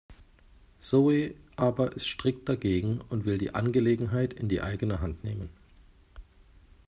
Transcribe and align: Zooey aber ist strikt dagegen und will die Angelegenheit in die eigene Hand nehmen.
Zooey 0.79 1.35
aber 1.57 1.95
ist 1.95 2.07
strikt 2.07 2.49
dagegen 2.49 3.01
und 3.09 3.25
will 3.25 3.37
die 3.37 3.53
Angelegenheit 3.53 4.33
in 4.33 4.49
die 4.49 4.61
eigene 4.63 4.99
Hand 4.99 5.23
nehmen. 5.23 5.49